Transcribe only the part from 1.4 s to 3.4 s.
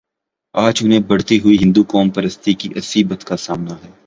ہوئی ہندوقوم پرستی کی عصبیت کا